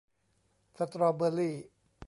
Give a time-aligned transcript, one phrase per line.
[0.77, 1.55] สตรอว์เบอร์รี่